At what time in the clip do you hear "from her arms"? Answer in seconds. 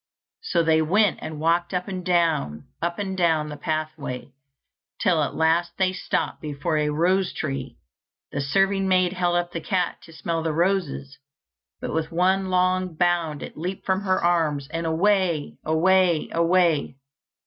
13.85-14.67